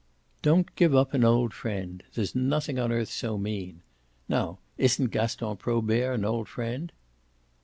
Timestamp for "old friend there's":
1.23-2.33